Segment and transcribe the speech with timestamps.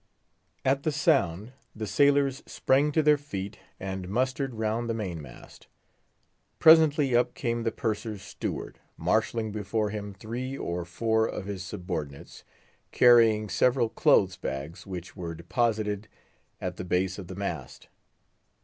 [0.65, 5.67] At the sound, the sailors sprang to their feet and mustered round the main mast.
[6.57, 12.43] Presently up came the Purser's steward, marshalling before him three or four of his subordinates,
[12.91, 16.07] carrying several clothes' bags, which were deposited
[16.59, 17.87] at the base of the mast.